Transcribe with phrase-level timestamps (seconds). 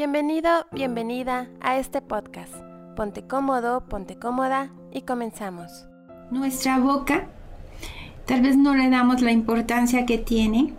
[0.00, 2.54] Bienvenido, bienvenida a este podcast.
[2.96, 5.88] Ponte cómodo, ponte cómoda y comenzamos.
[6.30, 7.28] Nuestra boca
[8.24, 10.72] tal vez no le damos la importancia que tiene,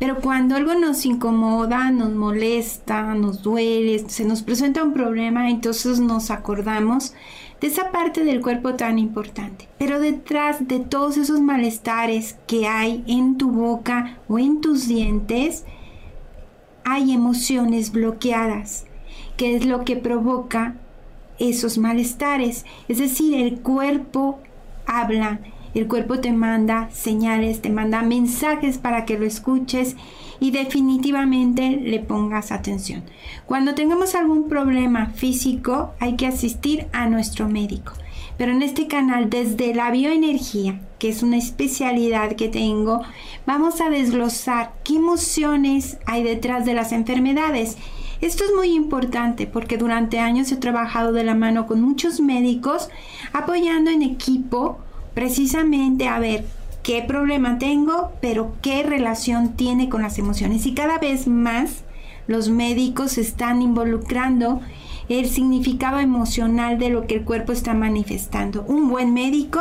[0.00, 6.00] pero cuando algo nos incomoda, nos molesta, nos duele, se nos presenta un problema, entonces
[6.00, 7.14] nos acordamos
[7.60, 9.68] de esa parte del cuerpo tan importante.
[9.78, 15.64] Pero detrás de todos esos malestares que hay en tu boca o en tus dientes,
[16.84, 18.84] hay emociones bloqueadas,
[19.36, 20.76] que es lo que provoca
[21.38, 22.64] esos malestares.
[22.88, 24.38] Es decir, el cuerpo
[24.86, 25.40] habla,
[25.74, 29.96] el cuerpo te manda señales, te manda mensajes para que lo escuches
[30.38, 33.02] y definitivamente le pongas atención.
[33.46, 37.92] Cuando tengamos algún problema físico hay que asistir a nuestro médico.
[38.36, 43.02] Pero en este canal, desde la bioenergía, que es una especialidad que tengo,
[43.46, 47.76] vamos a desglosar qué emociones hay detrás de las enfermedades.
[48.20, 52.88] Esto es muy importante porque durante años he trabajado de la mano con muchos médicos
[53.32, 54.78] apoyando en equipo
[55.14, 56.44] precisamente a ver
[56.82, 60.66] qué problema tengo, pero qué relación tiene con las emociones.
[60.66, 61.84] Y cada vez más
[62.26, 64.60] los médicos están involucrando
[65.08, 68.64] el significado emocional de lo que el cuerpo está manifestando.
[68.66, 69.60] Un buen médico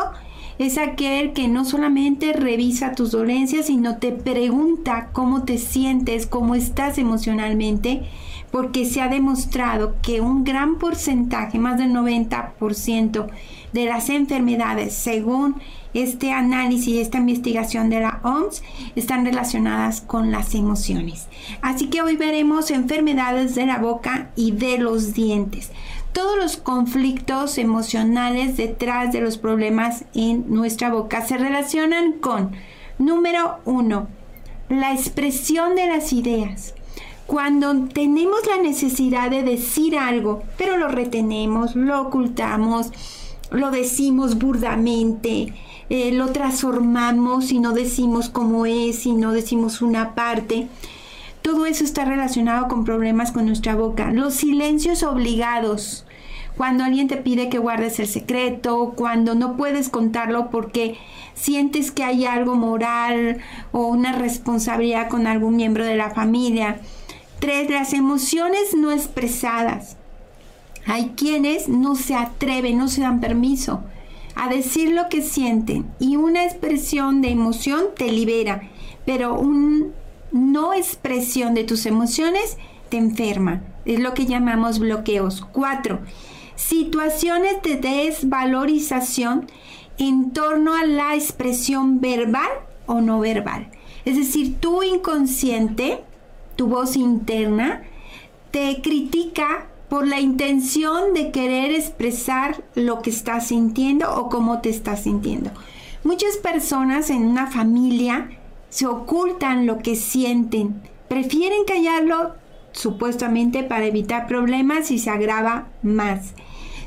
[0.60, 6.56] es aquel que no solamente revisa tus dolencias, sino te pregunta cómo te sientes, cómo
[6.56, 8.04] estás emocionalmente,
[8.52, 13.28] porque se ha demostrado que un gran porcentaje, más del 90%
[13.74, 15.56] de las enfermedades, según
[15.94, 18.64] este análisis esta investigación de la OMS
[18.96, 21.28] están relacionadas con las emociones.
[21.62, 25.72] Así que hoy veremos enfermedades de la boca y de los dientes.
[26.14, 32.52] Todos los conflictos emocionales detrás de los problemas en nuestra boca se relacionan con,
[33.00, 34.08] número uno,
[34.70, 36.76] la expresión de las ideas.
[37.26, 42.92] Cuando tenemos la necesidad de decir algo, pero lo retenemos, lo ocultamos,
[43.50, 45.54] lo decimos burdamente,
[45.90, 50.68] eh, lo transformamos y no decimos cómo es y no decimos una parte.
[51.42, 54.12] Todo eso está relacionado con problemas con nuestra boca.
[54.12, 56.06] Los silencios obligados.
[56.56, 60.98] Cuando alguien te pide que guardes el secreto, cuando no puedes contarlo porque
[61.34, 63.40] sientes que hay algo moral
[63.72, 66.78] o una responsabilidad con algún miembro de la familia.
[67.40, 69.98] Tres, las emociones no expresadas.
[70.86, 73.84] Hay quienes no se atreven, no se dan permiso
[74.36, 78.70] a decir lo que sienten y una expresión de emoción te libera,
[79.06, 79.88] pero una
[80.34, 82.58] no expresión de tus emociones
[82.90, 83.62] te enferma.
[83.86, 85.46] Es lo que llamamos bloqueos.
[85.52, 86.00] Cuatro,
[86.56, 89.48] situaciones de desvalorización
[89.98, 92.50] en torno a la expresión verbal
[92.88, 93.70] o no verbal.
[94.06, 96.04] Es decir, tu inconsciente,
[96.56, 97.84] tu voz interna,
[98.52, 104.72] te critica por la intención de querer expresar lo que estás sintiendo o cómo te
[104.72, 105.52] estás sintiendo.
[106.04, 108.32] Muchas personas en una familia
[108.70, 112.34] se ocultan lo que sienten, prefieren callarlo
[112.72, 116.34] supuestamente para evitar problemas y se agrava más.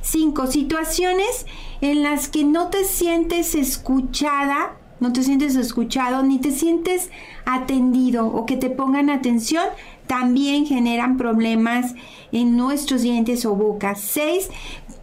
[0.03, 0.49] 5.
[0.49, 1.47] Situaciones
[1.83, 7.11] en las que no te sientes escuchada, no te sientes escuchado, ni te sientes
[7.45, 9.63] atendido o que te pongan atención
[10.07, 11.95] también generan problemas
[12.33, 13.95] en nuestros dientes o boca.
[13.95, 14.51] 6.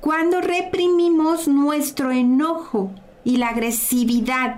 [0.02, 2.92] Cuando reprimimos nuestro enojo
[3.24, 4.58] y la agresividad,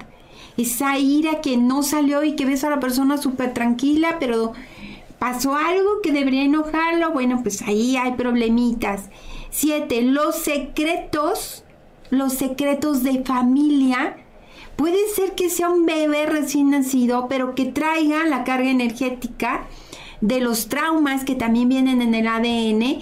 [0.58, 4.54] esa ira que no salió y que ves a la persona súper tranquila, pero
[5.20, 9.10] pasó algo que debería enojarlo, bueno, pues ahí hay problemitas.
[9.52, 10.02] 7.
[10.04, 11.64] Los secretos,
[12.10, 14.18] los secretos de familia.
[14.76, 19.68] Puede ser que sea un bebé recién nacido, pero que traiga la carga energética
[20.22, 23.02] de los traumas que también vienen en el ADN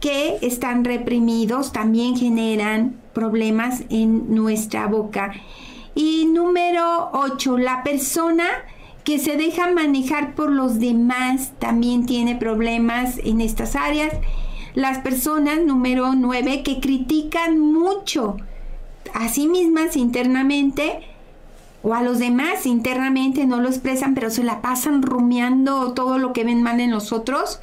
[0.00, 5.32] que están reprimidos, también generan problemas en nuestra boca.
[5.94, 8.44] Y número 8, la persona
[9.04, 14.12] que se deja manejar por los demás también tiene problemas en estas áreas.
[14.74, 18.36] Las personas, número 9, que critican mucho
[19.12, 21.00] a sí mismas internamente,
[21.84, 26.32] o a los demás internamente no lo expresan, pero se la pasan rumiando todo lo
[26.32, 27.60] que ven mal en los otros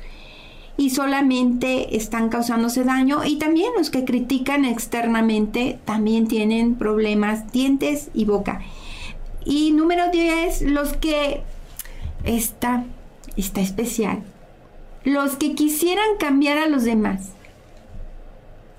[0.78, 3.26] y solamente están causándose daño.
[3.26, 8.62] Y también los que critican externamente también tienen problemas, dientes y boca.
[9.44, 11.42] Y número 10, los que
[12.24, 12.84] está,
[13.38, 14.22] está especial.
[15.04, 17.32] Los que quisieran cambiar a los demás.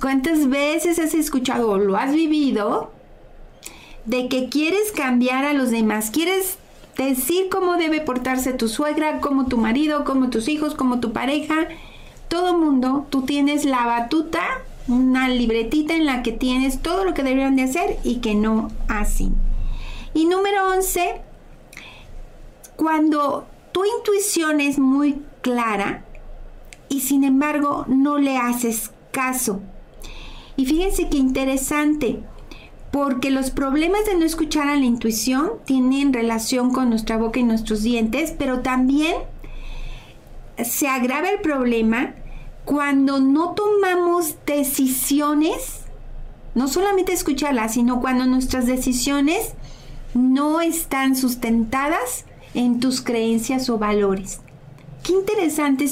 [0.00, 2.92] ¿Cuántas veces has escuchado o lo has vivido
[4.04, 6.58] de que quieres cambiar a los demás, quieres
[6.96, 11.68] decir cómo debe portarse tu suegra, como tu marido, como tus hijos, como tu pareja.
[12.28, 14.40] todo mundo, tú tienes la batuta,
[14.88, 18.70] una libretita en la que tienes todo lo que deberían de hacer y que no
[18.88, 19.34] hacen.
[20.14, 21.20] Y número 11,
[22.76, 26.04] cuando tu intuición es muy clara
[26.88, 29.60] y sin embargo no le haces caso.
[30.56, 32.22] Y fíjense qué interesante,
[32.92, 37.42] porque los problemas de no escuchar a la intuición tienen relación con nuestra boca y
[37.42, 39.16] nuestros dientes, pero también
[40.62, 42.14] se agrava el problema
[42.66, 45.80] cuando no tomamos decisiones,
[46.54, 49.54] no solamente escucharlas, sino cuando nuestras decisiones
[50.12, 54.40] no están sustentadas en tus creencias o valores.
[55.02, 55.86] Qué interesante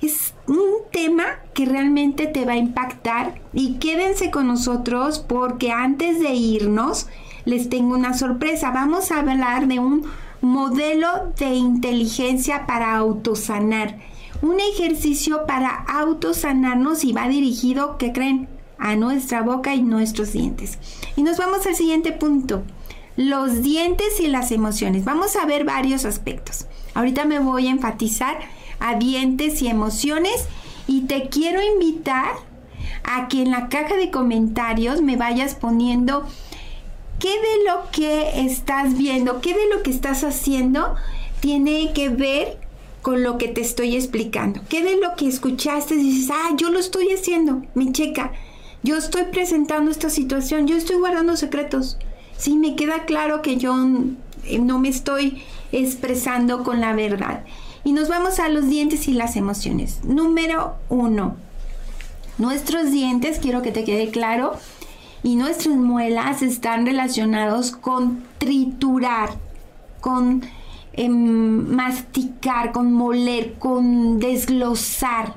[0.00, 6.20] es, un tema que realmente te va a impactar y quédense con nosotros porque antes
[6.20, 7.06] de irnos
[7.44, 8.70] les tengo una sorpresa.
[8.70, 10.04] Vamos a hablar de un
[10.40, 13.98] modelo de inteligencia para autosanar.
[14.40, 18.48] Un ejercicio para autosanarnos y va dirigido, ¿qué creen?
[18.78, 20.78] A nuestra boca y nuestros dientes.
[21.16, 22.62] Y nos vamos al siguiente punto.
[23.16, 25.04] Los dientes y las emociones.
[25.04, 26.66] Vamos a ver varios aspectos.
[26.94, 28.38] Ahorita me voy a enfatizar
[28.80, 30.46] a dientes y emociones
[30.86, 32.32] y te quiero invitar
[33.04, 36.26] a que en la caja de comentarios me vayas poniendo
[37.18, 40.94] qué de lo que estás viendo, qué de lo que estás haciendo
[41.40, 42.58] tiene que ver
[43.02, 44.60] con lo que te estoy explicando.
[44.68, 48.32] ¿Qué de lo que escuchaste dices, ah, yo lo estoy haciendo, mi checa,
[48.82, 51.98] yo estoy presentando esta situación, yo estoy guardando secretos.
[52.36, 55.42] Sí, me queda claro que yo no me estoy
[55.72, 57.44] expresando con la verdad.
[57.84, 60.04] Y nos vamos a los dientes y las emociones.
[60.04, 61.36] Número uno,
[62.38, 64.54] nuestros dientes, quiero que te quede claro,
[65.22, 69.30] y nuestras muelas están relacionados con triturar,
[70.00, 70.42] con
[70.92, 75.34] em, masticar, con moler, con desglosar.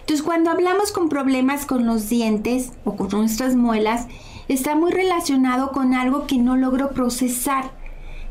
[0.00, 4.06] Entonces cuando hablamos con problemas con los dientes o con nuestras muelas,
[4.48, 7.70] está muy relacionado con algo que no logro procesar,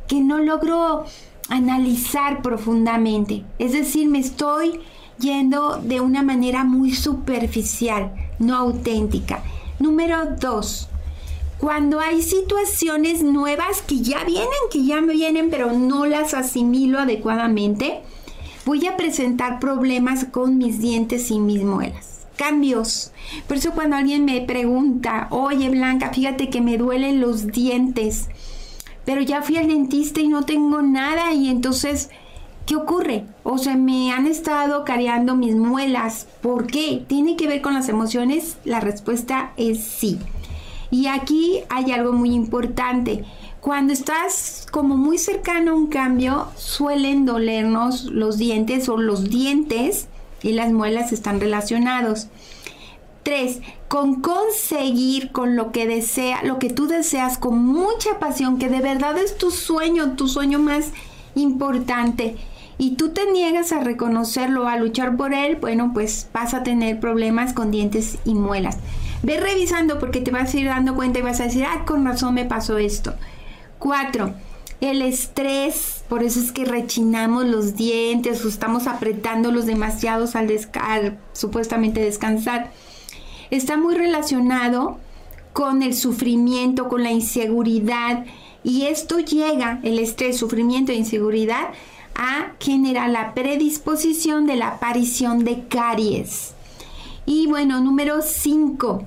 [0.08, 1.06] que no logro
[1.50, 3.44] analizar profundamente.
[3.60, 4.80] Es decir, me estoy
[5.20, 9.44] yendo de una manera muy superficial, no auténtica.
[9.80, 10.90] Número dos,
[11.60, 17.00] cuando hay situaciones nuevas que ya vienen, que ya me vienen, pero no las asimilo
[17.00, 18.02] adecuadamente,
[18.66, 22.28] voy a presentar problemas con mis dientes y mis muelas.
[22.36, 23.12] Cambios.
[23.48, 28.30] Por eso cuando alguien me pregunta, oye Blanca, fíjate que me duelen los dientes,
[29.08, 32.10] pero ya fui al dentista y no tengo nada y entonces
[32.66, 33.24] ¿Qué ocurre?
[33.44, 36.28] O sea, me han estado careando mis muelas.
[36.42, 37.02] ¿Por qué?
[37.08, 38.58] ¿Tiene que ver con las emociones?
[38.66, 40.20] La respuesta es sí.
[40.92, 43.24] Y aquí hay algo muy importante.
[43.62, 50.10] Cuando estás como muy cercano a un cambio, suelen dolernos los dientes o los dientes
[50.44, 52.28] y las muelas están relacionados.
[53.28, 53.60] Tres,
[53.90, 58.80] con conseguir con lo que desea, lo que tú deseas con mucha pasión, que de
[58.80, 60.92] verdad es tu sueño, tu sueño más
[61.36, 62.38] importante
[62.78, 67.02] y tú te niegas a reconocerlo, a luchar por él, bueno, pues vas a tener
[67.02, 68.78] problemas con dientes y muelas.
[69.24, 72.06] Ve revisando porque te vas a ir dando cuenta y vas a decir, ah, con
[72.06, 73.14] razón me pasó esto.
[73.78, 74.36] Cuatro,
[74.80, 81.20] el estrés, por eso es que rechinamos los dientes o estamos apretándolos demasiados al, al
[81.34, 82.72] supuestamente descansar.
[83.50, 84.98] Está muy relacionado
[85.54, 88.26] con el sufrimiento, con la inseguridad.
[88.64, 91.70] Y esto llega, el estrés, sufrimiento e inseguridad,
[92.16, 96.54] a generar la predisposición de la aparición de caries.
[97.26, 99.04] Y bueno, número 5.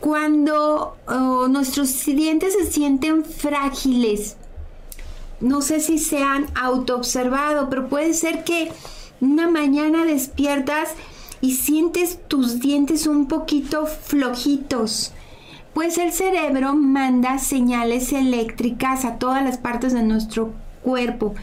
[0.00, 4.36] Cuando oh, nuestros dientes se sienten frágiles,
[5.40, 8.70] no sé si se han autoobservado, pero puede ser que
[9.20, 10.90] una mañana despiertas
[11.40, 15.12] y sientes tus dientes un poquito flojitos.
[15.74, 20.52] Pues el cerebro manda señales eléctricas a todas las partes de nuestro
[20.82, 21.34] cuerpo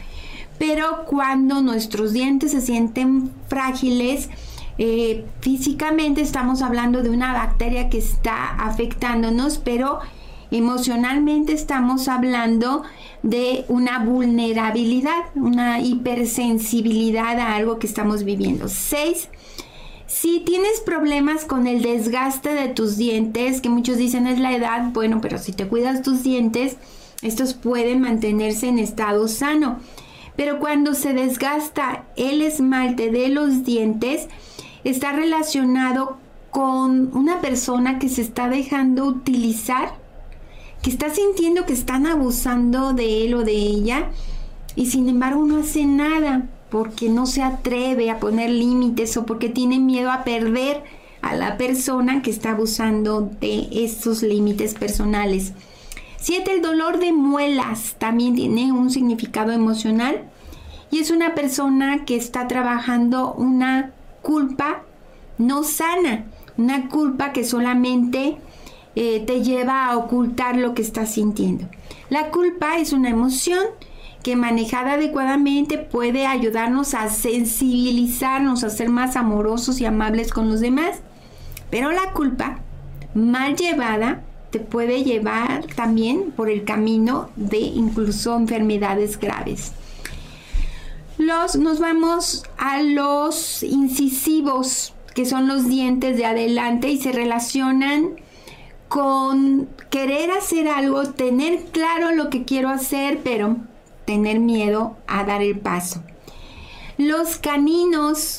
[0.58, 4.30] pero cuando nuestros dientes se sienten frágiles,
[4.78, 10.00] eh, físicamente estamos hablando de una bacteria que está afectándonos, pero
[10.50, 12.84] emocionalmente estamos hablando
[13.22, 18.68] de una vulnerabilidad, una hipersensibilidad a algo que estamos viviendo.
[18.68, 19.28] Seis,
[20.18, 24.90] si tienes problemas con el desgaste de tus dientes, que muchos dicen es la edad,
[24.94, 26.78] bueno, pero si te cuidas tus dientes,
[27.20, 29.78] estos pueden mantenerse en estado sano.
[30.34, 34.28] Pero cuando se desgasta el esmalte de los dientes,
[34.84, 36.16] está relacionado
[36.50, 39.96] con una persona que se está dejando utilizar,
[40.80, 44.08] que está sintiendo que están abusando de él o de ella
[44.76, 46.48] y sin embargo no hace nada.
[46.76, 50.84] Porque no se atreve a poner límites o porque tiene miedo a perder
[51.22, 55.54] a la persona que está abusando de esos límites personales.
[56.18, 60.28] Siete, el dolor de muelas también tiene un significado emocional
[60.90, 64.82] y es una persona que está trabajando una culpa
[65.38, 66.26] no sana,
[66.58, 68.36] una culpa que solamente
[68.96, 71.70] eh, te lleva a ocultar lo que estás sintiendo.
[72.10, 73.64] La culpa es una emoción
[74.26, 80.58] que manejada adecuadamente puede ayudarnos a sensibilizarnos, a ser más amorosos y amables con los
[80.58, 80.98] demás.
[81.70, 82.58] Pero la culpa,
[83.14, 89.70] mal llevada, te puede llevar también por el camino de incluso enfermedades graves.
[91.18, 98.16] Los, nos vamos a los incisivos, que son los dientes de adelante y se relacionan
[98.88, 103.58] con querer hacer algo, tener claro lo que quiero hacer, pero
[104.06, 106.02] tener miedo a dar el paso.
[106.96, 108.38] Los caninos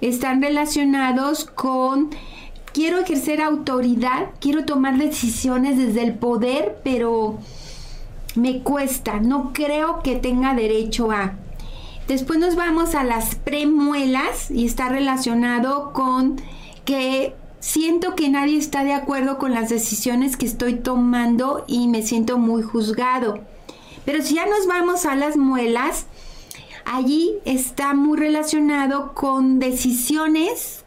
[0.00, 2.10] están relacionados con
[2.72, 7.38] quiero ejercer autoridad, quiero tomar decisiones desde el poder, pero
[8.36, 11.34] me cuesta, no creo que tenga derecho a.
[12.08, 16.40] Después nos vamos a las premuelas y está relacionado con
[16.84, 22.02] que siento que nadie está de acuerdo con las decisiones que estoy tomando y me
[22.02, 23.40] siento muy juzgado.
[24.10, 26.06] Pero si ya nos vamos a las muelas,
[26.84, 30.84] allí está muy relacionado con decisiones,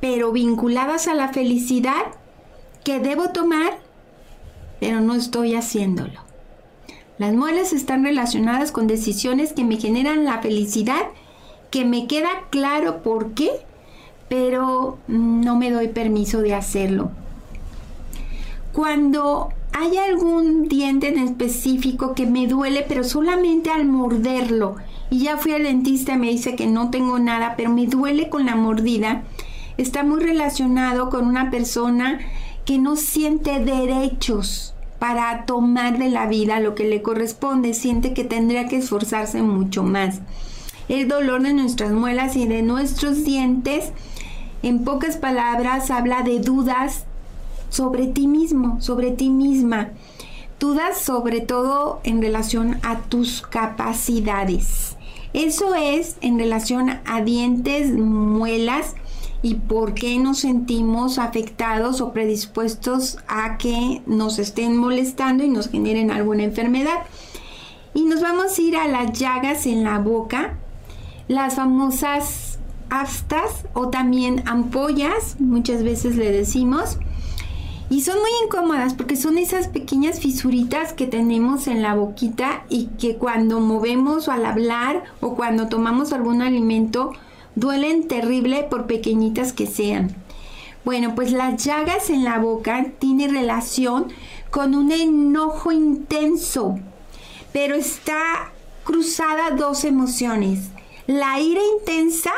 [0.00, 2.02] pero vinculadas a la felicidad
[2.84, 3.78] que debo tomar,
[4.80, 6.20] pero no estoy haciéndolo.
[7.16, 11.06] Las muelas están relacionadas con decisiones que me generan la felicidad,
[11.70, 13.50] que me queda claro por qué,
[14.28, 17.12] pero no me doy permiso de hacerlo.
[18.74, 24.76] Cuando hay algún diente en específico que me duele, pero solamente al morderlo,
[25.10, 28.28] y ya fui al dentista y me dice que no tengo nada, pero me duele
[28.28, 29.22] con la mordida,
[29.76, 32.20] está muy relacionado con una persona
[32.64, 38.24] que no siente derechos para tomar de la vida lo que le corresponde, siente que
[38.24, 40.20] tendría que esforzarse mucho más.
[40.88, 43.92] El dolor de nuestras muelas y de nuestros dientes,
[44.62, 47.06] en pocas palabras, habla de dudas
[47.70, 49.92] sobre ti mismo, sobre ti misma.
[50.58, 54.96] Dudas sobre todo en relación a tus capacidades.
[55.32, 58.94] Eso es en relación a dientes, muelas
[59.42, 65.70] y por qué nos sentimos afectados o predispuestos a que nos estén molestando y nos
[65.70, 67.06] generen alguna enfermedad.
[67.94, 70.58] Y nos vamos a ir a las llagas en la boca,
[71.28, 72.58] las famosas
[72.90, 76.98] aftas o también ampollas, muchas veces le decimos.
[77.90, 82.86] Y son muy incómodas porque son esas pequeñas fisuritas que tenemos en la boquita y
[82.86, 87.12] que cuando movemos o al hablar o cuando tomamos algún alimento,
[87.56, 90.14] duelen terrible por pequeñitas que sean.
[90.84, 94.12] Bueno, pues las llagas en la boca tienen relación
[94.50, 96.78] con un enojo intenso,
[97.52, 98.52] pero está
[98.84, 100.70] cruzada dos emociones,
[101.08, 102.30] la ira intensa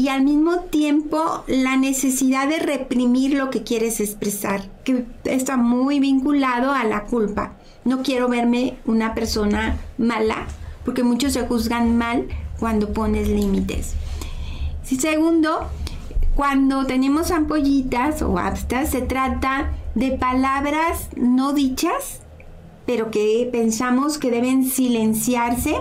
[0.00, 6.00] y al mismo tiempo la necesidad de reprimir lo que quieres expresar, que está muy
[6.00, 7.52] vinculado a la culpa.
[7.84, 10.46] No quiero verme una persona mala,
[10.86, 12.28] porque muchos se juzgan mal
[12.58, 13.92] cuando pones límites.
[14.82, 15.68] Segundo,
[16.34, 22.22] cuando tenemos ampollitas o apstas, se trata de palabras no dichas,
[22.86, 25.76] pero que pensamos que deben silenciarse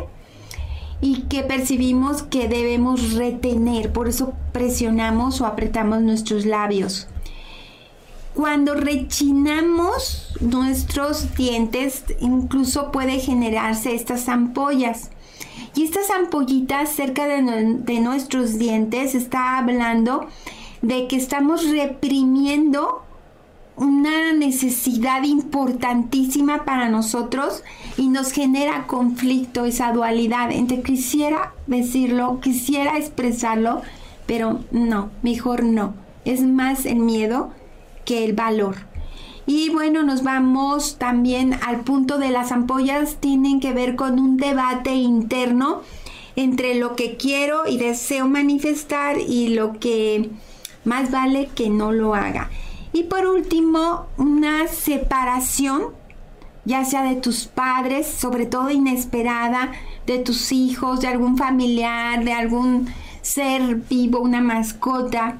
[1.01, 3.91] y que percibimos que debemos retener.
[3.91, 7.07] Por eso presionamos o apretamos nuestros labios.
[8.33, 15.09] Cuando rechinamos nuestros dientes, incluso puede generarse estas ampollas.
[15.75, 17.41] Y estas ampollitas cerca de,
[17.99, 20.27] nuestros dientes está hablando
[20.81, 23.03] de que estamos reprimiendo
[23.79, 27.63] una necesidad importantísima para nosotros
[27.97, 33.81] y nos genera conflicto, esa dualidad entre quisiera decirlo, quisiera expresarlo,
[34.25, 35.93] pero no, mejor no.
[36.25, 37.51] Es más el miedo
[38.03, 38.75] que el valor.
[39.45, 44.37] Y bueno, nos vamos también al punto de las ampollas, tienen que ver con un
[44.37, 45.81] debate interno
[46.35, 50.29] entre lo que quiero y deseo manifestar y lo que
[50.83, 52.49] más vale que no lo haga.
[52.93, 55.93] Y por último, una separación,
[56.65, 59.71] ya sea de tus padres, sobre todo inesperada,
[60.05, 62.87] de tus hijos, de algún familiar, de algún
[63.21, 65.37] ser vivo, una mascota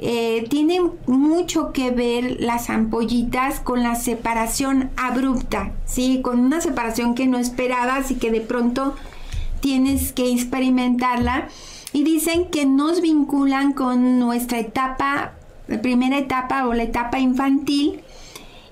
[0.00, 6.20] eh, tiene mucho que ver las ampollitas con la separación abrupta, ¿sí?
[6.22, 8.94] Con una separación que no esperabas y que de pronto
[9.60, 11.48] tienes que experimentarla
[11.92, 15.32] y dicen que nos vinculan con nuestra etapa,
[15.68, 18.02] la primera etapa o la etapa infantil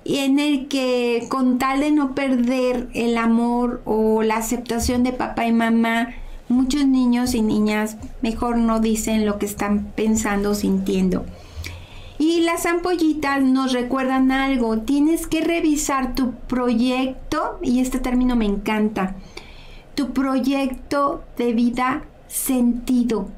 [0.04, 5.46] en el que con tal de no perder el amor o la aceptación de papá
[5.46, 6.10] y mamá,
[6.48, 11.24] muchos niños y niñas mejor no dicen lo que están pensando o sintiendo.
[12.18, 18.46] Y las ampollitas nos recuerdan algo, tienes que revisar tu proyecto, y este término me
[18.46, 19.16] encanta,
[19.94, 23.28] tu proyecto de vida sentido.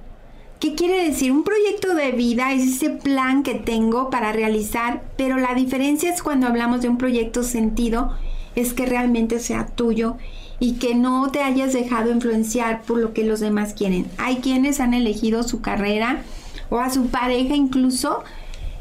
[0.60, 1.30] ¿Qué quiere decir?
[1.30, 6.20] Un proyecto de vida es ese plan que tengo para realizar, pero la diferencia es
[6.20, 8.12] cuando hablamos de un proyecto sentido,
[8.56, 10.16] es que realmente sea tuyo
[10.58, 14.06] y que no te hayas dejado influenciar por lo que los demás quieren.
[14.18, 16.22] Hay quienes han elegido su carrera
[16.70, 18.24] o a su pareja incluso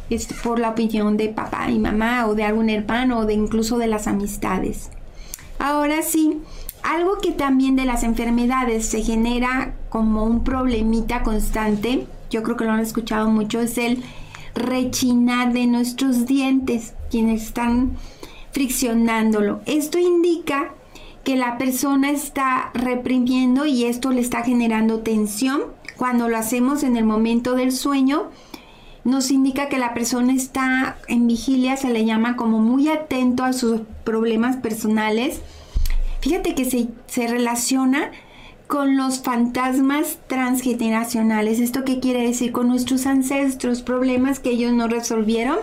[0.10, 3.78] este, por la opinión de papá y mamá o de algún hermano o de incluso
[3.78, 4.90] de las amistades.
[5.60, 6.42] Ahora sí,
[6.82, 12.66] algo que también de las enfermedades se genera como un problemita constante, yo creo que
[12.66, 14.04] lo han escuchado mucho, es el
[14.54, 17.98] rechinar de nuestros dientes, quienes están
[18.52, 19.62] friccionándolo.
[19.66, 20.76] Esto indica
[21.24, 25.64] que la persona está reprimiendo y esto le está generando tensión.
[25.96, 28.30] Cuando lo hacemos en el momento del sueño,
[29.04, 33.52] nos indica que la persona está en vigilia, se le llama como muy atento a
[33.52, 35.42] sus problemas personales
[36.22, 38.12] Fíjate que se, relaciona
[38.68, 41.60] con los fantasmas transgeneracionales.
[41.60, 42.52] ¿Esto qué quiere decir?
[42.52, 45.58] Con nuestros ancestros, problemas que ellos no resolvieron.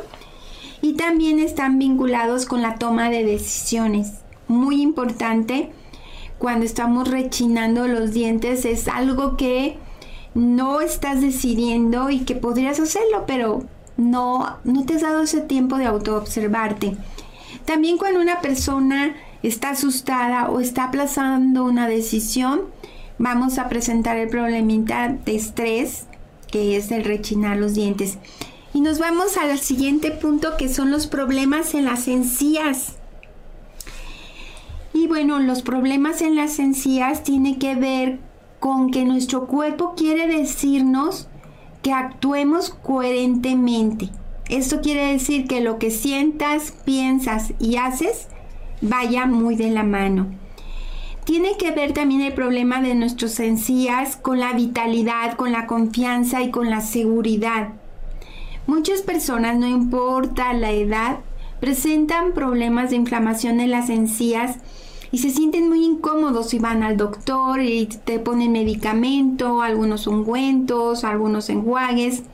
[0.81, 4.13] Y también están vinculados con la toma de decisiones.
[4.49, 5.71] Muy importante,
[6.39, 9.79] cuando estamos rechinando los dientes, es algo que
[10.35, 13.65] no estás decidiendo y que podrías hacerlo, pero
[13.97, 16.97] no, no te has dado ese tiempo de autoobservarte.
[17.65, 22.63] También cuando una persona está asustada o está aplazando una decisión,
[23.19, 26.07] vamos a presentar el problemita de estrés,
[26.51, 28.19] que es el rechinar los dientes.
[28.73, 32.97] Y nos vamos al siguiente punto que son los problemas en las encías.
[34.93, 38.19] Y bueno, los problemas en las encías tienen que ver
[38.61, 41.29] con que nuestro cuerpo quiere decirnos
[41.83, 44.11] que actuemos coherentemente.
[44.49, 48.29] Esto quiere decir que lo que sientas, piensas y haces
[48.81, 50.44] vaya muy de la mano.
[51.25, 56.43] Tiene que ver también el problema de nuestros encías con la vitalidad, con la confianza
[56.43, 57.71] y con la seguridad.
[58.67, 61.21] Muchas personas, no importa la edad,
[61.61, 64.59] presentan problemas de inflamación en las encías
[65.13, 71.05] y se sienten muy incómodos si van al doctor y te ponen medicamento, algunos ungüentos,
[71.05, 72.25] algunos enjuagues.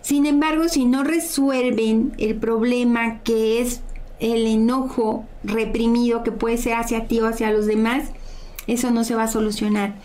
[0.00, 3.82] Sin embargo, si no resuelven el problema que es
[4.20, 8.10] el enojo reprimido que puede ser hacia ti o hacia los demás,
[8.66, 9.96] eso no se va a solucionar.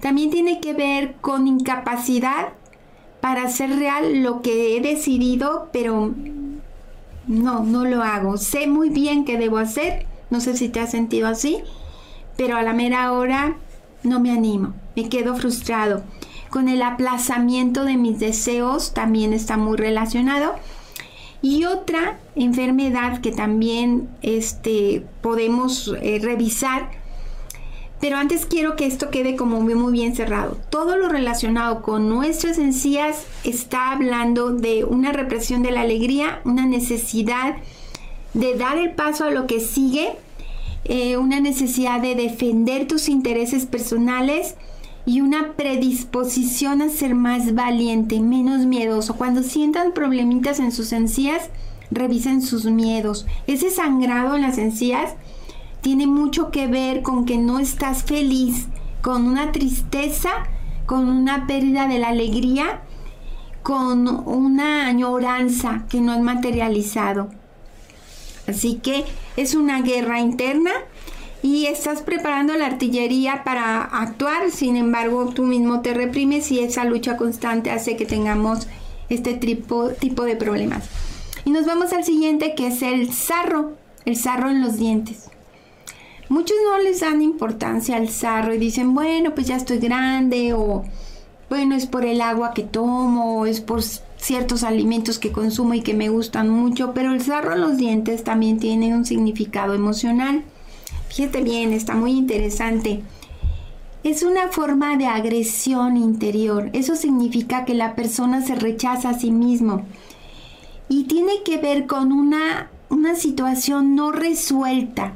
[0.00, 2.48] También tiene que ver con incapacidad
[3.20, 6.12] para hacer real lo que he decidido, pero
[7.26, 8.36] no, no lo hago.
[8.36, 11.62] Sé muy bien qué debo hacer, no sé si te has sentido así,
[12.36, 13.56] pero a la mera hora
[14.02, 16.02] no me animo, me quedo frustrado.
[16.50, 20.54] Con el aplazamiento de mis deseos también está muy relacionado
[21.44, 26.90] y otra enfermedad que también este, podemos eh, revisar,
[28.00, 30.56] pero antes quiero que esto quede como muy, muy bien cerrado.
[30.70, 36.64] Todo lo relacionado con nuestras encías está hablando de una represión de la alegría, una
[36.64, 37.56] necesidad
[38.32, 40.12] de dar el paso a lo que sigue,
[40.86, 44.54] eh, una necesidad de defender tus intereses personales,
[45.06, 49.16] y una predisposición a ser más valiente, menos miedoso.
[49.16, 51.50] Cuando sientan problemitas en sus encías,
[51.90, 53.26] revisen sus miedos.
[53.46, 55.14] Ese sangrado en las encías
[55.82, 58.68] tiene mucho que ver con que no estás feliz,
[59.02, 60.30] con una tristeza,
[60.86, 62.82] con una pérdida de la alegría,
[63.62, 67.28] con una añoranza que no has materializado.
[68.46, 69.04] Así que
[69.36, 70.72] es una guerra interna
[71.44, 76.86] y estás preparando la artillería para actuar, sin embargo tú mismo te reprimes y esa
[76.86, 78.66] lucha constante hace que tengamos
[79.10, 80.88] este tipo, de problemas.
[81.44, 83.72] Y nos vamos al siguiente que es el sarro,
[84.06, 85.28] el sarro en los dientes.
[86.30, 90.82] Muchos no les dan importancia al sarro y dicen, bueno, pues ya estoy grande o
[91.50, 95.82] bueno, es por el agua que tomo o es por ciertos alimentos que consumo y
[95.82, 100.42] que me gustan mucho, pero el sarro en los dientes también tiene un significado emocional.
[101.14, 103.04] Fíjate bien, está muy interesante.
[104.02, 106.70] Es una forma de agresión interior.
[106.72, 109.82] Eso significa que la persona se rechaza a sí mismo.
[110.88, 115.12] Y tiene que ver con una, una situación no resuelta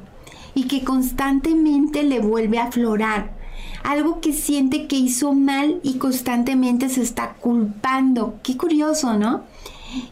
[0.54, 3.36] y que constantemente le vuelve a aflorar.
[3.82, 8.38] algo que siente que hizo mal y constantemente se está culpando.
[8.44, 9.42] Qué curioso, ¿no?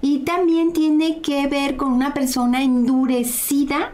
[0.02, 3.92] Y también tiene que ver con una persona endurecida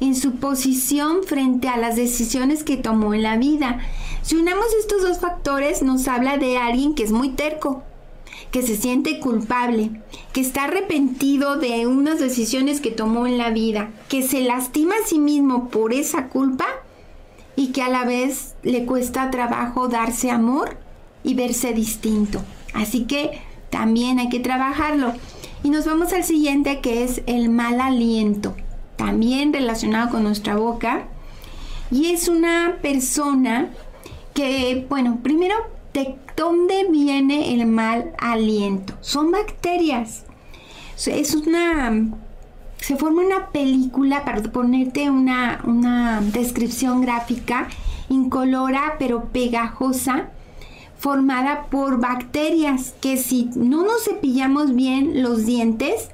[0.00, 3.78] en su posición frente a las decisiones que tomó en la vida.
[4.22, 7.82] Si unamos estos dos factores, nos habla de alguien que es muy terco,
[8.50, 9.90] que se siente culpable,
[10.32, 15.06] que está arrepentido de unas decisiones que tomó en la vida, que se lastima a
[15.06, 16.66] sí mismo por esa culpa
[17.56, 20.76] y que a la vez le cuesta trabajo darse amor
[21.22, 22.42] y verse distinto.
[22.74, 25.12] Así que también hay que trabajarlo.
[25.62, 28.54] Y nos vamos al siguiente que es el mal aliento,
[28.96, 31.08] también relacionado con nuestra boca.
[31.90, 33.70] Y es una persona
[34.34, 35.54] que, bueno, primero,
[35.92, 38.94] ¿de dónde viene el mal aliento?
[39.00, 40.24] Son bacterias.
[41.06, 41.92] Es una
[42.84, 47.68] se forma una película, para ponerte una, una descripción gráfica,
[48.10, 50.28] incolora pero pegajosa,
[50.98, 56.10] formada por bacterias que si no nos cepillamos bien los dientes,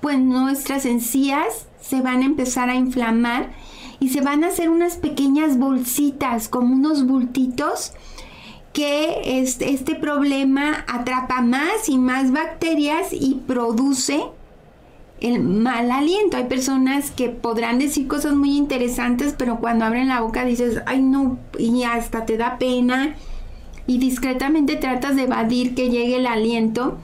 [0.00, 3.50] pues nuestras encías se van a empezar a inflamar
[3.98, 7.94] y se van a hacer unas pequeñas bolsitas, como unos bultitos,
[8.72, 14.22] que este, problema atrapa más y más bacterias y produce
[15.20, 16.36] el mal aliento.
[16.36, 21.02] Hay personas que podrán decir cosas muy interesantes, pero cuando abren la boca dices, ay
[21.02, 23.16] no, y hasta te da pena
[23.88, 26.98] y discretamente tratas de evadir que llegue el aliento.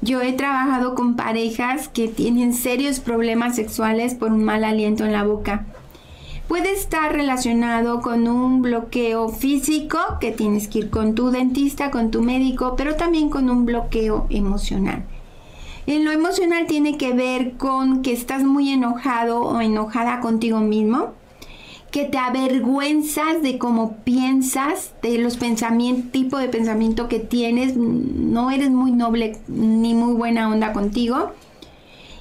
[0.00, 5.12] Yo he trabajado con parejas que tienen serios problemas sexuales por un mal aliento en
[5.12, 5.66] la boca.
[6.46, 12.10] Puede estar relacionado con un bloqueo físico que tienes que ir con tu dentista, con
[12.10, 15.04] tu médico, pero también con un bloqueo emocional.
[15.86, 21.14] En lo emocional tiene que ver con que estás muy enojado o enojada contigo mismo,
[21.90, 28.50] que te avergüenzas de cómo piensas, de los pensamientos, tipo de pensamiento que tienes, no
[28.50, 31.32] eres muy noble ni muy buena onda contigo.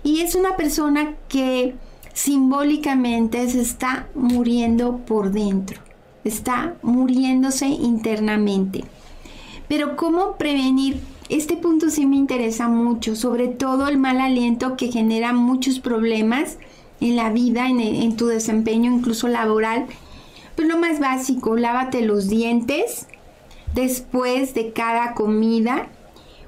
[0.03, 1.75] Y es una persona que
[2.13, 5.82] simbólicamente se está muriendo por dentro,
[6.23, 8.86] está muriéndose internamente.
[9.67, 14.91] Pero ¿cómo prevenir este punto sí me interesa mucho, sobre todo el mal aliento que
[14.91, 16.58] genera muchos problemas
[17.00, 19.86] en la vida, en, tu desempeño, incluso laboral.
[20.56, 23.08] Pues lo más básico, lávate los dientes
[23.74, 25.88] después de cada comida.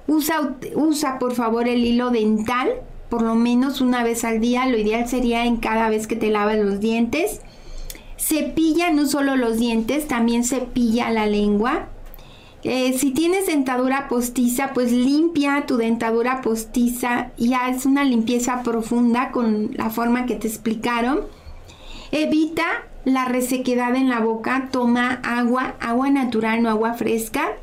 [0.08, 2.70] Usa, usa por favor el hilo dental,
[3.10, 4.66] por lo menos una vez al día.
[4.66, 7.42] Lo ideal sería en cada vez que te lavas los dientes.
[8.18, 11.88] Cepilla no solo los dientes, también cepilla la lengua
[12.63, 19.32] eh, si tienes dentadura postiza, pues limpia tu dentadura postiza y haz una limpieza profunda
[19.32, 21.22] con la forma que te explicaron.
[22.12, 22.65] Evita
[23.06, 27.54] la resequedad en la boca, toma agua, agua natural, no agua fresca.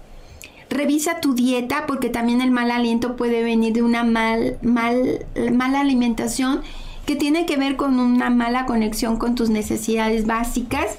[0.70, 5.80] Revisa tu dieta porque también el mal aliento puede venir de una mal, mal, mala
[5.80, 6.62] alimentación
[7.04, 10.98] que tiene que ver con una mala conexión con tus necesidades básicas.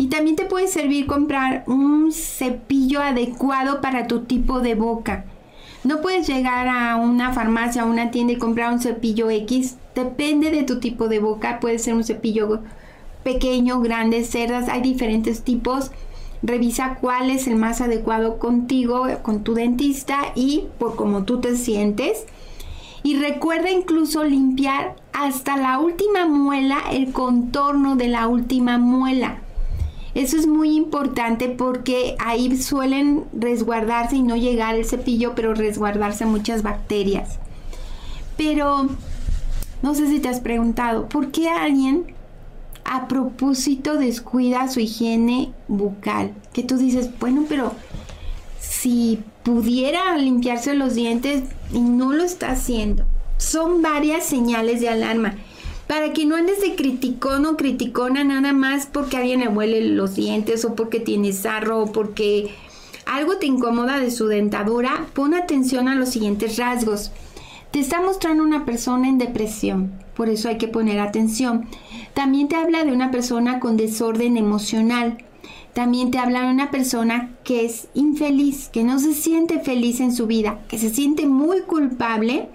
[0.00, 5.26] Y también te puede servir comprar un cepillo adecuado para tu tipo de boca.
[5.84, 9.76] No puedes llegar a una farmacia o una tienda y comprar un cepillo X.
[9.94, 11.60] Depende de tu tipo de boca.
[11.60, 12.60] Puede ser un cepillo
[13.24, 14.70] pequeño, grande, cerdas.
[14.70, 15.90] Hay diferentes tipos.
[16.42, 21.56] Revisa cuál es el más adecuado contigo, con tu dentista y por cómo tú te
[21.56, 22.24] sientes.
[23.02, 29.40] Y recuerda incluso limpiar hasta la última muela, el contorno de la última muela.
[30.14, 36.26] Eso es muy importante porque ahí suelen resguardarse y no llegar el cepillo, pero resguardarse
[36.26, 37.38] muchas bacterias.
[38.36, 38.88] Pero
[39.82, 42.14] no sé si te has preguntado, ¿por qué alguien
[42.84, 46.32] a propósito descuida su higiene bucal?
[46.52, 47.72] Que tú dices, bueno, pero
[48.58, 53.04] si pudiera limpiarse los dientes y no lo está haciendo.
[53.38, 55.36] Son varias señales de alarma
[55.90, 60.14] para que no andes de criticón o criticona nada más porque alguien le huele los
[60.14, 62.54] dientes o porque tiene sarro o porque
[63.06, 67.10] algo te incomoda de su dentadura, pon atención a los siguientes rasgos.
[67.72, 71.66] Te está mostrando una persona en depresión, por eso hay que poner atención.
[72.14, 75.18] También te habla de una persona con desorden emocional.
[75.72, 80.14] También te habla de una persona que es infeliz, que no se siente feliz en
[80.14, 82.48] su vida, que se siente muy culpable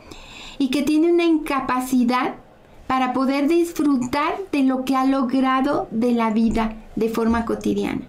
[0.58, 2.36] y que tiene una incapacidad
[2.88, 8.02] para poder disfrutar de lo que ha logrado de la vida de forma cotidiana.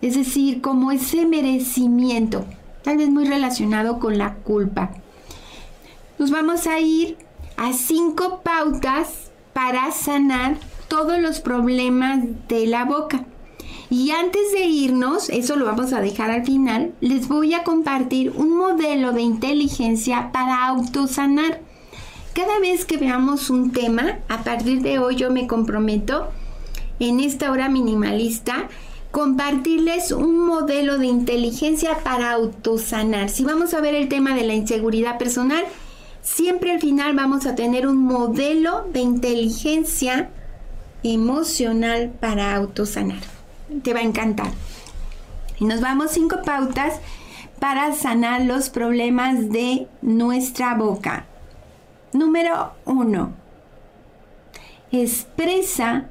[0.00, 2.44] Es decir, como ese merecimiento,
[2.82, 4.90] tal vez muy relacionado con la culpa.
[6.18, 7.16] Nos vamos a ir
[7.56, 10.56] a cinco pautas para sanar
[10.88, 13.24] todos los problemas de la boca.
[13.88, 18.32] Y antes de irnos, eso lo vamos a dejar al final, les voy a compartir
[18.36, 21.60] un modelo de inteligencia para autosanar.
[22.36, 26.28] Cada vez que veamos un tema, a partir de hoy yo me comprometo
[27.00, 28.68] en esta hora minimalista
[29.10, 33.30] compartirles un modelo de inteligencia para autosanar.
[33.30, 35.64] Si vamos a ver el tema de la inseguridad personal,
[36.20, 40.28] siempre al final vamos a tener un modelo de inteligencia
[41.02, 43.22] emocional para autosanar.
[43.82, 44.50] Te va a encantar.
[45.58, 47.00] Y nos vamos cinco pautas
[47.60, 51.24] para sanar los problemas de nuestra boca.
[52.16, 53.34] Número uno.
[54.90, 56.08] Expresa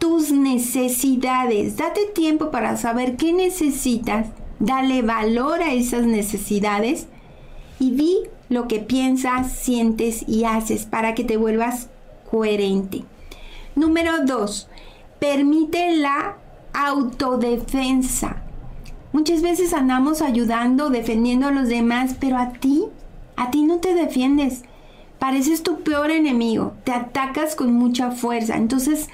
[0.00, 1.76] tus necesidades.
[1.76, 4.26] Date tiempo para saber qué necesitas.
[4.58, 7.06] Dale valor a esas necesidades
[7.78, 11.90] y di lo que piensas, sientes y haces para que te vuelvas
[12.28, 13.04] coherente.
[13.76, 14.68] Número 2.
[15.20, 16.38] Permite la
[16.72, 18.42] autodefensa.
[19.12, 22.86] Muchas veces andamos ayudando, defendiendo a los demás, pero a ti,
[23.36, 24.64] a ti no te defiendes.
[25.18, 28.56] Pareces tu peor enemigo, te atacas con mucha fuerza.
[28.56, 29.08] Entonces,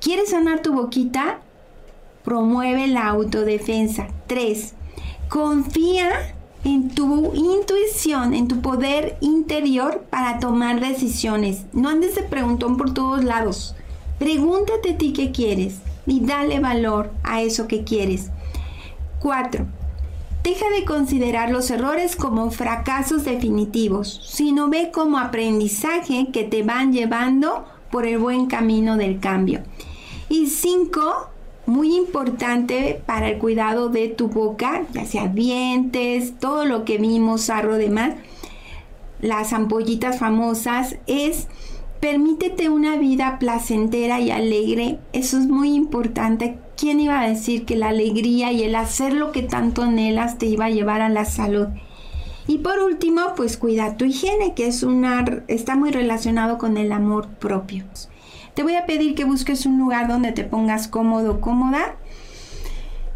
[0.00, 1.38] ¿quieres sanar tu boquita?
[2.24, 4.08] Promueve la autodefensa.
[4.26, 4.74] 3.
[5.28, 11.64] Confía en tu intuición, en tu poder interior para tomar decisiones.
[11.72, 13.74] No andes de preguntón por todos lados.
[14.18, 18.30] Pregúntate a ti qué quieres y dale valor a eso que quieres.
[19.20, 19.77] 4.
[20.42, 26.92] Deja de considerar los errores como fracasos definitivos, sino ve como aprendizaje que te van
[26.92, 29.62] llevando por el buen camino del cambio.
[30.28, 31.30] Y 5.
[31.66, 37.42] Muy importante para el cuidado de tu boca, ya sea dientes, todo lo que vimos,
[37.42, 38.14] sarro, demás,
[39.20, 41.46] las ampollitas famosas, es
[42.00, 45.00] Permítete una vida placentera y alegre.
[45.12, 46.56] Eso es muy importante.
[46.76, 50.46] ¿Quién iba a decir que la alegría y el hacer lo que tanto anhelas te
[50.46, 51.66] iba a llevar a la salud?
[52.46, 54.86] Y por último, pues cuida tu higiene, que es
[55.48, 57.84] está muy relacionado con el amor propio.
[58.54, 61.96] Te voy a pedir que busques un lugar donde te pongas cómodo, cómoda.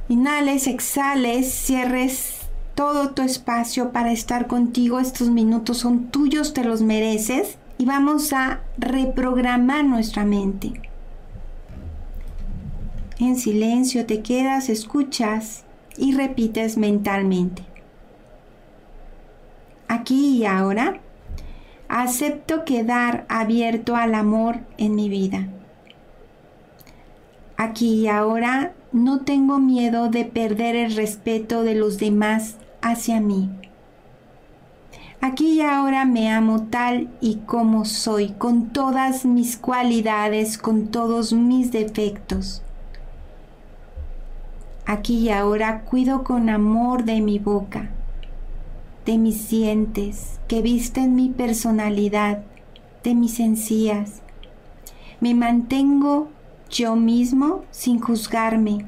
[0.08, 2.40] Inhales, exhales, cierres
[2.74, 4.98] todo tu espacio para estar contigo.
[4.98, 10.72] Estos minutos son tuyos, te los mereces y vamos a reprogramar nuestra mente.
[13.18, 15.64] En silencio te quedas, escuchas
[15.96, 17.64] y repites mentalmente.
[19.88, 21.00] Aquí y ahora,
[21.88, 25.48] acepto quedar abierto al amor en mi vida.
[27.56, 33.50] Aquí y ahora no tengo miedo de perder el respeto de los demás hacia mí.
[35.24, 41.32] Aquí y ahora me amo tal y como soy, con todas mis cualidades, con todos
[41.32, 42.60] mis defectos.
[44.84, 47.90] Aquí y ahora cuido con amor de mi boca,
[49.06, 52.42] de mis dientes que visten mi personalidad,
[53.04, 54.22] de mis encías.
[55.20, 56.30] Me mantengo
[56.68, 58.86] yo mismo sin juzgarme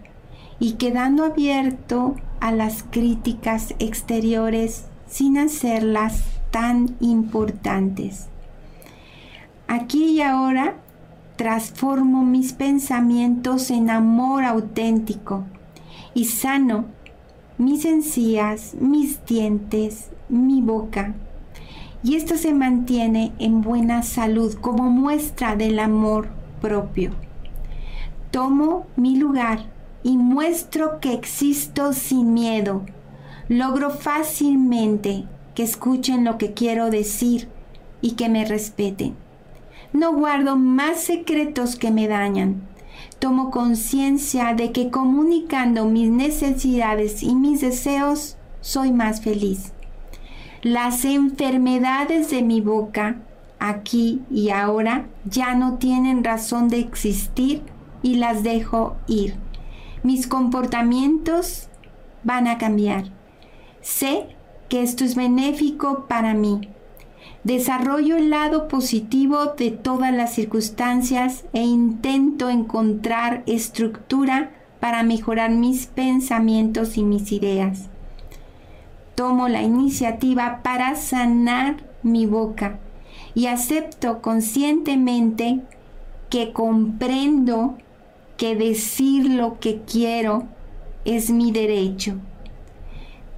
[0.59, 8.27] y quedando abierto a las críticas exteriores sin hacerlas tan importantes.
[9.68, 10.74] Aquí y ahora
[11.37, 15.44] transformo mis pensamientos en amor auténtico
[16.14, 16.87] y sano
[17.59, 21.14] mis encías, mis dientes, mi boca.
[22.03, 26.27] Y esto se mantiene en buena salud como muestra del amor
[26.61, 27.12] propio.
[28.33, 29.61] Tomo mi lugar
[30.03, 32.83] y muestro que existo sin miedo
[33.48, 37.48] logro fácilmente que escuchen lo que quiero decir
[38.00, 39.14] y que me respeten.
[39.92, 42.62] No guardo más secretos que me dañan.
[43.18, 49.72] Tomo conciencia de que comunicando mis necesidades y mis deseos soy más feliz.
[50.62, 53.16] Las enfermedades de mi boca,
[53.59, 57.62] aquí y ahora, ya no tienen razón de existir
[58.02, 59.37] y las dejo ir.
[60.02, 61.68] Mis comportamientos
[62.24, 63.13] van a cambiar.
[63.85, 64.29] Sé
[64.70, 66.70] que esto es benéfico para mí.
[67.44, 75.87] Desarrollo el lado positivo de todas las circunstancias e intento encontrar estructura para mejorar mis
[75.87, 77.90] pensamientos y mis ideas.
[79.16, 82.79] Tomo la iniciativa para sanar mi boca
[83.35, 85.61] y acepto conscientemente
[86.31, 87.77] que comprendo
[88.38, 90.44] que decir lo que quiero
[91.05, 92.18] es mi derecho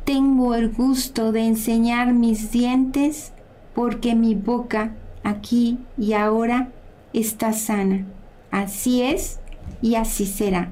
[0.07, 3.33] tengo el gusto de enseñar mis dientes
[3.75, 4.92] porque mi boca
[5.25, 6.69] aquí y ahora
[7.12, 8.07] está sana.
[8.53, 9.40] Así es
[9.83, 10.71] y así será.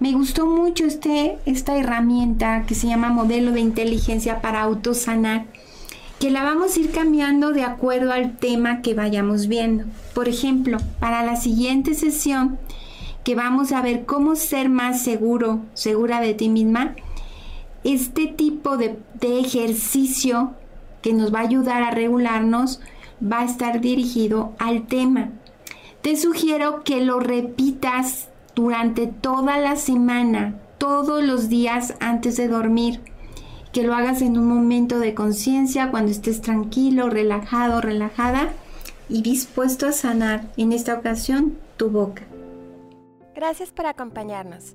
[0.00, 5.44] Me gustó mucho este, esta herramienta que se llama modelo de inteligencia para autosanar,
[6.18, 9.84] que la vamos a ir cambiando de acuerdo al tema que vayamos viendo.
[10.14, 12.58] Por ejemplo, para la siguiente sesión,
[13.24, 16.94] que vamos a ver cómo ser más seguro, segura de ti misma,
[17.86, 20.54] este tipo de, ejercicio
[21.02, 22.80] que nos va a ayudar a regularnos
[23.22, 25.30] va a estar dirigido al tema.
[26.02, 33.00] Te sugiero que lo repitas durante toda la semana, todos los días antes de dormir.
[33.72, 38.48] Que lo hagas en un momento de conciencia, cuando estés tranquilo, relajado, relajada
[39.08, 42.22] y dispuesto a sanar, en esta ocasión, tu boca.
[43.34, 44.74] Gracias por acompañarnos.